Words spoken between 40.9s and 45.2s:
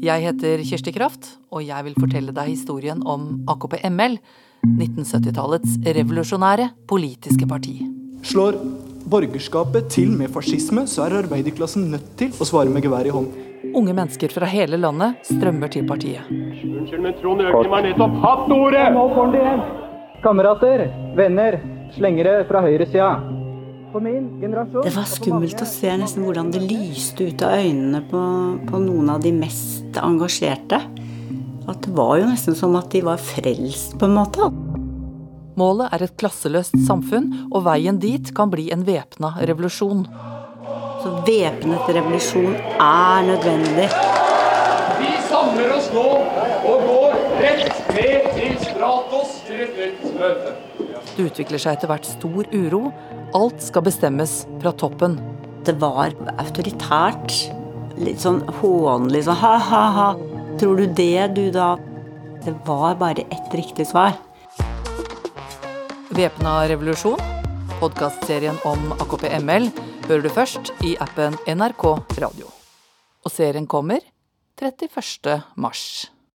Så væpnet revolusjon er nødvendig. Vi